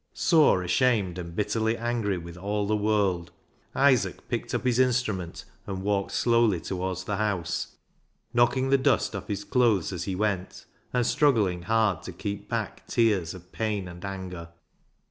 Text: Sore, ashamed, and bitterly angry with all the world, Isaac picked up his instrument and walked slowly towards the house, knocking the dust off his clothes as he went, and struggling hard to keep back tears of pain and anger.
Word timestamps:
Sore, 0.15 0.63
ashamed, 0.63 1.19
and 1.19 1.35
bitterly 1.35 1.77
angry 1.77 2.17
with 2.17 2.35
all 2.35 2.65
the 2.65 2.75
world, 2.75 3.31
Isaac 3.75 4.27
picked 4.29 4.55
up 4.55 4.63
his 4.65 4.79
instrument 4.79 5.45
and 5.67 5.83
walked 5.83 6.11
slowly 6.13 6.59
towards 6.59 7.03
the 7.03 7.17
house, 7.17 7.75
knocking 8.33 8.69
the 8.71 8.79
dust 8.79 9.15
off 9.15 9.27
his 9.27 9.43
clothes 9.43 9.93
as 9.93 10.05
he 10.05 10.15
went, 10.15 10.65
and 10.91 11.05
struggling 11.05 11.61
hard 11.61 12.01
to 12.01 12.11
keep 12.13 12.49
back 12.49 12.87
tears 12.87 13.35
of 13.35 13.51
pain 13.51 13.87
and 13.87 14.03
anger. 14.03 14.49